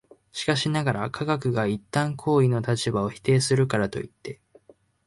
[0.31, 4.41] しかしながら、科学が一旦行為の立場を否定するからといって、